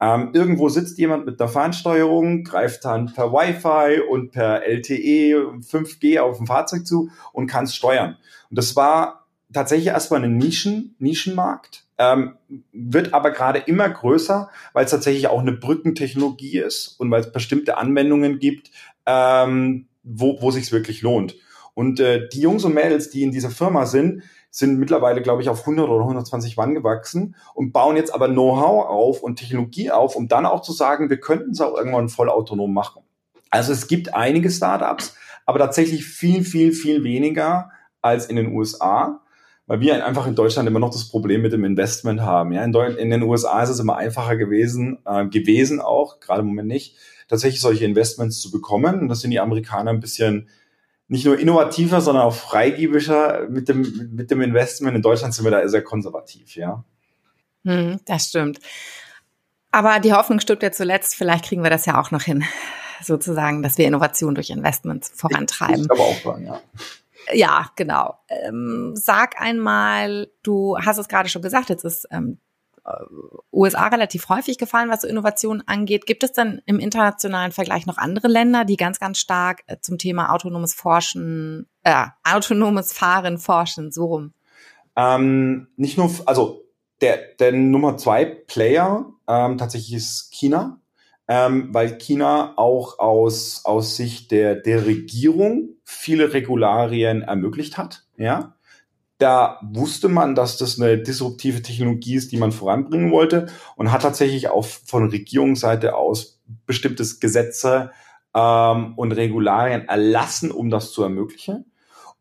[0.00, 6.18] Ähm, irgendwo sitzt jemand mit der Fernsteuerung, greift dann per Wi-Fi und per LTE 5G
[6.18, 8.16] auf ein Fahrzeug zu und kann es steuern.
[8.50, 12.34] Und das war tatsächlich erstmal ein Nischen, Nischenmarkt ähm,
[12.72, 17.32] wird aber gerade immer größer, weil es tatsächlich auch eine Brückentechnologie ist und weil es
[17.32, 18.70] bestimmte Anwendungen gibt,
[19.06, 21.36] ähm, wo, wo sich wirklich lohnt.
[21.74, 25.48] Und äh, die Jungs und Mädels, die in dieser Firma sind, sind mittlerweile, glaube ich,
[25.48, 30.16] auf 100 oder 120 Mann gewachsen und bauen jetzt aber Know-how auf und Technologie auf,
[30.16, 33.02] um dann auch zu sagen, wir könnten es auch irgendwann vollautonom machen.
[33.48, 37.70] Also es gibt einige Startups, aber tatsächlich viel, viel, viel weniger
[38.02, 39.22] als in den USA
[39.66, 42.52] weil wir einfach in Deutschland immer noch das Problem mit dem Investment haben.
[42.52, 46.48] Ja, in, in den USA ist es immer einfacher gewesen, äh, gewesen auch, gerade im
[46.48, 46.96] Moment nicht,
[47.28, 49.00] tatsächlich solche Investments zu bekommen.
[49.00, 50.48] Und das sind die Amerikaner ein bisschen
[51.08, 54.96] nicht nur innovativer, sondern auch freigebischer mit dem, mit dem Investment.
[54.96, 56.84] In Deutschland sind wir da sehr konservativ, ja.
[57.64, 58.58] Hm, das stimmt.
[59.70, 61.14] Aber die Hoffnung stirbt ja zuletzt.
[61.14, 62.44] Vielleicht kriegen wir das ja auch noch hin,
[63.02, 65.76] sozusagen, dass wir Innovation durch Investments vorantreiben.
[65.76, 66.60] Ich, ich aber auch sagen, ja.
[67.32, 68.18] Ja, genau.
[68.28, 72.38] Ähm, sag einmal, du hast es gerade schon gesagt, jetzt ist ähm,
[72.84, 72.90] äh,
[73.52, 76.06] USA relativ häufig gefallen, was so Innovation angeht.
[76.06, 79.98] Gibt es denn im internationalen Vergleich noch andere Länder, die ganz, ganz stark äh, zum
[79.98, 84.32] Thema autonomes Forschen, äh, autonomes Fahren forschen, so rum?
[84.96, 86.64] Ähm, nicht nur, also
[87.00, 90.81] der, der Nummer zwei Player ähm, tatsächlich ist China
[91.34, 98.04] ähm, weil China auch aus, aus Sicht der, der Regierung viele Regularien ermöglicht hat.
[98.18, 98.54] Ja,
[99.16, 104.02] da wusste man, dass das eine disruptive Technologie ist, die man voranbringen wollte und hat
[104.02, 107.92] tatsächlich auch von Regierungsseite aus bestimmtes Gesetze
[108.34, 111.71] ähm, und Regularien erlassen, um das zu ermöglichen.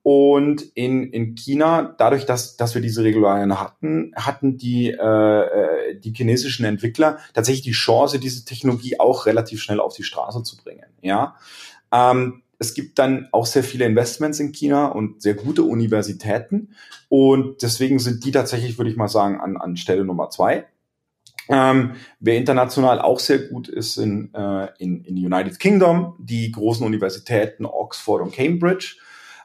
[0.04, 6.00] Und in, in China, dadurch, dass, dass wir diese Regularien hatten, hatten die, äh, äh,
[6.00, 10.58] die chinesischen Entwickler tatsächlich die Chance, diese Technologie auch relativ schnell auf die Straße zu
[10.58, 10.88] bringen.
[11.02, 11.36] Ja,
[11.92, 16.70] ähm, es gibt dann auch sehr viele Investments in China und sehr gute Universitäten.
[17.10, 20.66] Und deswegen sind die tatsächlich, würde ich mal sagen, an, an Stelle Nummer zwei.
[21.50, 26.86] Ähm, wer international auch sehr gut ist in, äh, in, in United Kingdom, die großen
[26.86, 28.96] Universitäten Oxford und Cambridge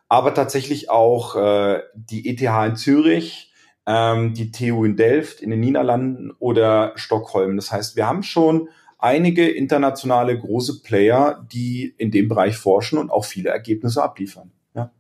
[0.09, 3.53] aber tatsächlich auch äh, die ETH in Zürich,
[3.87, 7.57] ähm, die TU in Delft in den Niederlanden oder Stockholm.
[7.57, 13.11] Das heißt, wir haben schon einige internationale große Player, die in dem Bereich forschen und
[13.11, 14.53] auch viele Ergebnisse abliefern.
[14.75, 14.91] Ja.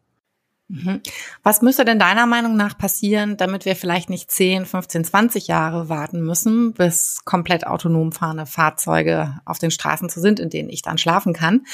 [0.68, 1.00] Mhm.
[1.42, 5.88] Was müsste denn deiner Meinung nach passieren, damit wir vielleicht nicht 10, 15, 20 Jahre
[5.88, 10.82] warten müssen, bis komplett autonom fahrende Fahrzeuge auf den Straßen zu sind, in denen ich
[10.82, 11.64] dann schlafen kann?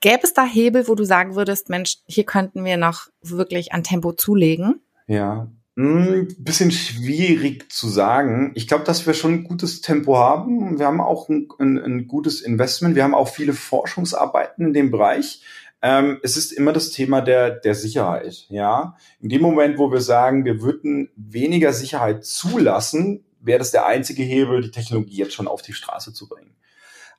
[0.00, 3.84] Gäbe es da Hebel, wo du sagen würdest, Mensch, hier könnten wir noch wirklich an
[3.84, 4.80] Tempo zulegen?
[5.06, 8.52] Ja, hm, bisschen schwierig zu sagen.
[8.54, 10.78] Ich glaube, dass wir schon ein gutes Tempo haben.
[10.78, 12.94] Wir haben auch ein, ein, ein gutes Investment.
[12.94, 15.42] Wir haben auch viele Forschungsarbeiten in dem Bereich.
[15.82, 18.46] Ähm, es ist immer das Thema der, der Sicherheit.
[18.50, 23.84] Ja, in dem Moment, wo wir sagen, wir würden weniger Sicherheit zulassen, wäre das der
[23.84, 26.54] einzige Hebel, die Technologie jetzt schon auf die Straße zu bringen.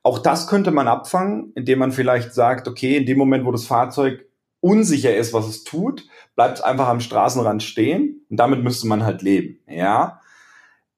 [0.06, 3.66] Auch das könnte man abfangen, indem man vielleicht sagt, okay, in dem Moment, wo das
[3.66, 4.24] Fahrzeug
[4.60, 9.04] unsicher ist, was es tut, bleibt es einfach am Straßenrand stehen und damit müsste man
[9.04, 10.22] halt leben, ja.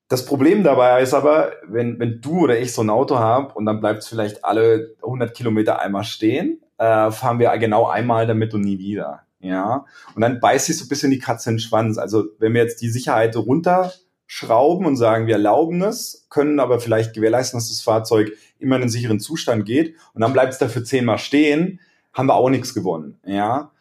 [0.09, 3.65] Das Problem dabei ist aber, wenn, wenn du oder ich so ein Auto haben und
[3.65, 8.53] dann bleibt es vielleicht alle 100 Kilometer einmal stehen, äh, fahren wir genau einmal damit
[8.53, 9.85] und nie wieder, ja.
[10.15, 11.97] Und dann beißt sich so ein bisschen die Katze in den Schwanz.
[11.97, 13.89] Also wenn wir jetzt die Sicherheit runter
[14.27, 18.83] schrauben und sagen, wir erlauben es, können aber vielleicht gewährleisten, dass das Fahrzeug immer in
[18.83, 21.79] einen sicheren Zustand geht und dann bleibt es dafür zehnmal stehen,
[22.13, 23.19] haben wir auch nichts gewonnen.
[23.25, 23.71] Ja,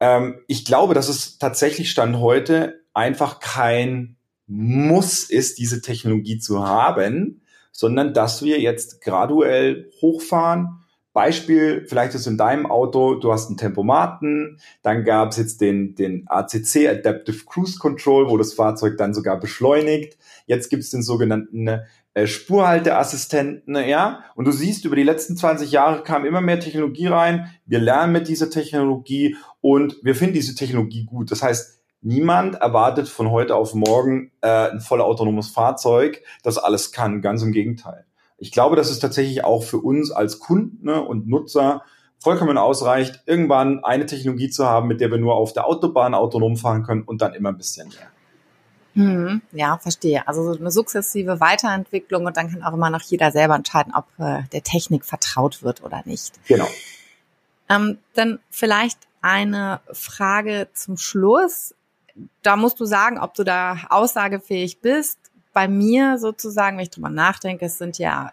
[0.00, 6.66] ähm, ich glaube, dass es tatsächlich Stand heute einfach kein Muss ist, diese Technologie zu
[6.66, 10.81] haben, sondern dass wir jetzt graduell hochfahren,
[11.12, 15.94] Beispiel, vielleicht ist in deinem Auto, du hast einen Tempomaten, dann gab es jetzt den,
[15.94, 20.16] den ACC, Adaptive Cruise Control, wo das Fahrzeug dann sogar beschleunigt.
[20.46, 21.68] Jetzt gibt es den sogenannten
[22.14, 24.24] äh, Spurhalteassistenten, ja.
[24.34, 27.50] Und du siehst, über die letzten 20 Jahre kam immer mehr Technologie rein.
[27.66, 31.30] Wir lernen mit dieser Technologie und wir finden diese Technologie gut.
[31.30, 36.92] Das heißt, niemand erwartet von heute auf morgen äh, ein voll autonomes Fahrzeug, das alles
[36.92, 37.22] kann.
[37.22, 38.06] Ganz im Gegenteil.
[38.42, 41.84] Ich glaube, dass es tatsächlich auch für uns als Kunden ne, und Nutzer
[42.18, 46.56] vollkommen ausreicht, irgendwann eine Technologie zu haben, mit der wir nur auf der Autobahn autonom
[46.56, 48.08] fahren können und dann immer ein bisschen mehr.
[48.94, 50.26] Hm, ja, verstehe.
[50.26, 54.06] Also so eine sukzessive Weiterentwicklung und dann kann auch immer noch jeder selber entscheiden, ob
[54.18, 56.34] äh, der Technik vertraut wird oder nicht.
[56.48, 56.66] Genau.
[57.68, 61.76] Ähm, dann vielleicht eine Frage zum Schluss.
[62.42, 65.21] Da musst du sagen, ob du da aussagefähig bist
[65.52, 68.32] bei mir sozusagen, wenn ich drüber nachdenke, es sind ja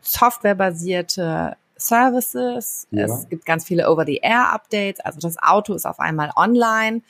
[0.00, 2.86] softwarebasierte Services.
[2.90, 3.06] Ja.
[3.06, 5.00] Es gibt ganz viele Over-the-Air-Updates.
[5.00, 7.02] Also das Auto ist auf einmal online.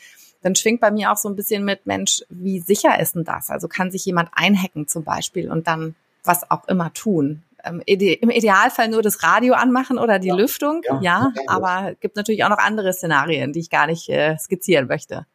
[0.42, 3.50] Dann schwingt bei mir auch so ein bisschen mit, Mensch, wie sicher ist denn das?
[3.50, 5.94] Also kann sich jemand einhacken zum Beispiel und dann
[6.24, 7.42] was auch immer tun.
[7.64, 12.16] ähm, im Idealfall nur das Radio anmachen oder die ja, Lüftung, ja, ja, aber gibt
[12.16, 15.26] natürlich auch noch andere Szenarien, die ich gar nicht äh, skizzieren möchte.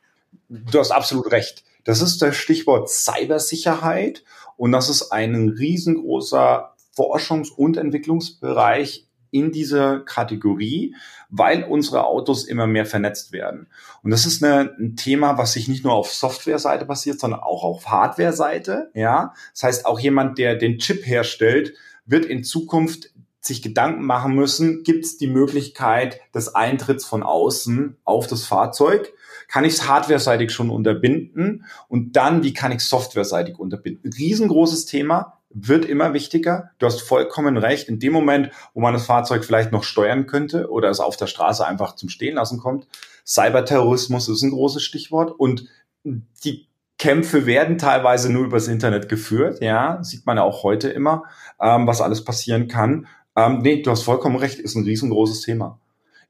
[0.50, 1.64] Du hast absolut recht.
[1.88, 4.26] Das ist das Stichwort Cybersicherheit
[4.58, 10.96] und das ist ein riesengroßer Forschungs- und Entwicklungsbereich in dieser Kategorie,
[11.30, 13.70] weil unsere Autos immer mehr vernetzt werden.
[14.04, 17.88] Und das ist ein Thema, was sich nicht nur auf Software-Seite basiert, sondern auch auf
[17.88, 18.92] Hardware-Seite.
[18.94, 21.74] Ja, das heißt, auch jemand, der den Chip herstellt,
[22.06, 23.14] wird in Zukunft
[23.48, 29.14] sich Gedanken machen müssen, gibt es die Möglichkeit des Eintritts von außen auf das Fahrzeug?
[29.48, 31.66] Kann ich es hardware-seitig schon unterbinden?
[31.88, 34.12] Und dann, wie kann ich software-seitig unterbinden?
[34.14, 36.72] Riesengroßes Thema, wird immer wichtiger.
[36.78, 37.88] Du hast vollkommen recht.
[37.88, 41.28] In dem Moment, wo man das Fahrzeug vielleicht noch steuern könnte oder es auf der
[41.28, 42.88] Straße einfach zum Stehen lassen kommt,
[43.26, 45.68] Cyberterrorismus ist ein großes Stichwort und
[46.04, 46.68] die
[47.00, 49.62] Kämpfe werden teilweise nur übers Internet geführt.
[49.62, 51.24] Ja, sieht man ja auch heute immer,
[51.62, 53.08] ähm, was alles passieren kann.
[53.38, 55.80] Ähm, nee, du hast vollkommen recht, ist ein riesengroßes Thema.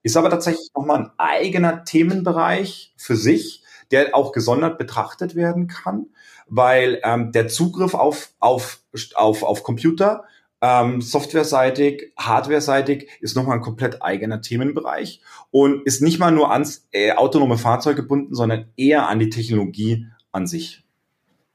[0.03, 6.07] Ist aber tatsächlich nochmal ein eigener Themenbereich für sich, der auch gesondert betrachtet werden kann
[6.49, 8.81] weil ähm, der Zugriff auf, auf,
[9.15, 10.23] auf, auf Computer
[10.59, 16.87] ähm, softwareseitig, hardwareseitig ist nochmal ein komplett eigener Themenbereich und ist nicht mal nur ans
[16.91, 20.83] äh, autonome Fahrzeug gebunden, sondern eher an die Technologie an sich.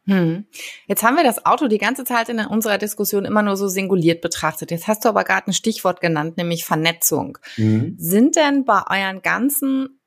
[0.07, 0.47] Hm.
[0.87, 4.21] Jetzt haben wir das Auto die ganze Zeit in unserer Diskussion immer nur so singuliert
[4.21, 4.71] betrachtet.
[4.71, 7.39] Jetzt hast du aber gerade ein Stichwort genannt, nämlich Vernetzung.
[7.57, 7.95] Mhm.
[7.99, 10.01] Sind denn bei euren ganzen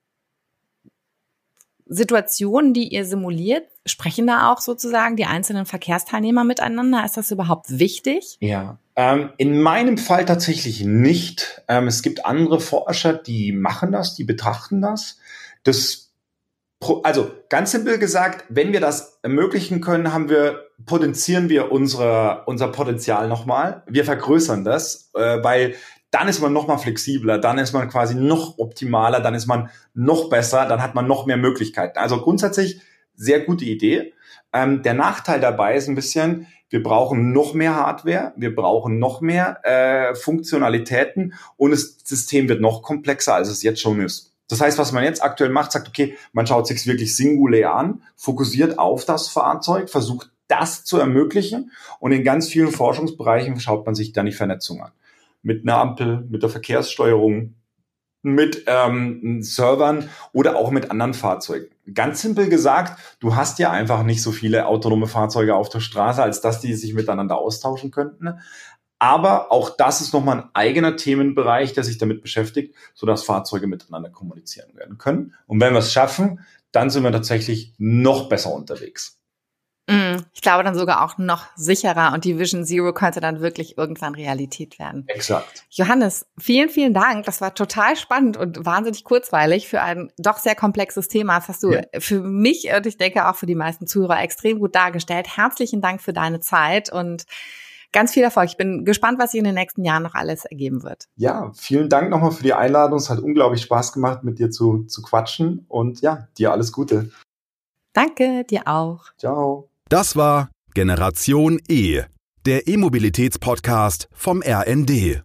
[1.87, 7.05] Situationen, die ihr simuliert, sprechen da auch sozusagen die einzelnen Verkehrsteilnehmer miteinander?
[7.05, 8.37] Ist das überhaupt wichtig?
[8.39, 11.63] Ja, ähm, in meinem Fall tatsächlich nicht.
[11.67, 15.19] Ähm, es gibt andere Forscher, die machen das, die betrachten das.
[15.63, 16.04] Das
[17.03, 22.67] also ganz simpel gesagt, wenn wir das ermöglichen können, haben wir potenzieren wir unsere unser
[22.67, 23.83] Potenzial nochmal.
[23.87, 25.75] Wir vergrößern das, äh, weil
[26.11, 29.69] dann ist man noch mal flexibler, dann ist man quasi noch optimaler, dann ist man
[29.93, 31.97] noch besser, dann hat man noch mehr Möglichkeiten.
[31.97, 32.81] Also grundsätzlich
[33.15, 34.13] sehr gute Idee.
[34.53, 39.21] Ähm, der Nachteil dabei ist ein bisschen, wir brauchen noch mehr Hardware, wir brauchen noch
[39.21, 44.34] mehr äh, Funktionalitäten und das System wird noch komplexer, als es jetzt schon ist.
[44.47, 48.03] Das heißt, was man jetzt aktuell macht, sagt, okay, man schaut sich wirklich singulär an,
[48.15, 53.95] fokussiert auf das Fahrzeug, versucht das zu ermöglichen und in ganz vielen Forschungsbereichen schaut man
[53.95, 54.91] sich dann die Vernetzung an
[55.41, 57.53] mit einer Ampel, mit der Verkehrssteuerung,
[58.23, 61.67] mit ähm, Servern oder auch mit anderen Fahrzeugen.
[61.93, 66.23] Ganz simpel gesagt, du hast ja einfach nicht so viele autonome Fahrzeuge auf der Straße,
[66.23, 68.39] als dass die sich miteinander austauschen könnten.
[69.05, 74.09] Aber auch das ist nochmal ein eigener Themenbereich, der sich damit beschäftigt, sodass Fahrzeuge miteinander
[74.09, 75.35] kommunizieren werden können.
[75.45, 76.39] Und wenn wir es schaffen,
[76.71, 79.21] dann sind wir tatsächlich noch besser unterwegs.
[79.85, 83.77] Mm, ich glaube dann sogar auch noch sicherer und die Vision Zero könnte dann wirklich
[83.77, 85.03] irgendwann Realität werden.
[85.05, 85.65] Exakt.
[85.69, 87.25] Johannes, vielen, vielen Dank.
[87.27, 91.35] Das war total spannend und wahnsinnig kurzweilig für ein doch sehr komplexes Thema.
[91.35, 91.83] Das hast du ja.
[91.99, 95.37] für mich und ich denke auch für die meisten Zuhörer extrem gut dargestellt.
[95.37, 97.27] Herzlichen Dank für deine Zeit und
[97.91, 98.49] ganz viel Erfolg.
[98.49, 101.05] Ich bin gespannt, was sich in den nächsten Jahren noch alles ergeben wird.
[101.15, 102.97] Ja, vielen Dank nochmal für die Einladung.
[102.97, 107.09] Es hat unglaublich Spaß gemacht, mit dir zu, zu quatschen und ja, dir alles Gute.
[107.93, 109.05] Danke, dir auch.
[109.17, 109.69] Ciao.
[109.89, 112.01] Das war Generation E,
[112.45, 115.23] der E-Mobilitäts-Podcast vom RND.